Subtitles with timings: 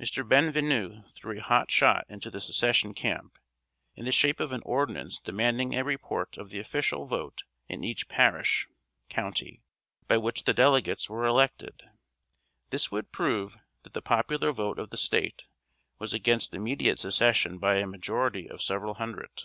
[0.00, 0.28] Mr.
[0.28, 3.38] Bienvenu threw a hot shot into the Secession camp,
[3.94, 8.08] in the shape of an ordinance demanding a report of the official vote in each
[8.08, 8.66] parish
[9.08, 9.62] (county)
[10.08, 11.84] by which the delegates were elected.
[12.70, 15.44] This would prove that the popular vote of the State
[16.00, 19.42] was against immediate Secession by a majority of several hundred.